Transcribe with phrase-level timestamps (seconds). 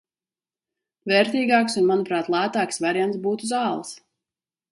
[1.11, 3.93] Vērtīgāks un manuprāt lētāks variants būtu zāles.